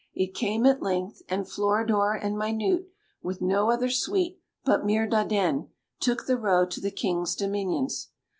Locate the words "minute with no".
2.35-3.69